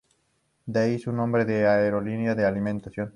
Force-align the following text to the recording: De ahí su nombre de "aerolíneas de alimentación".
De 0.65 0.79
ahí 0.79 0.97
su 0.97 1.11
nombre 1.11 1.45
de 1.45 1.67
"aerolíneas 1.67 2.35
de 2.35 2.43
alimentación". 2.43 3.09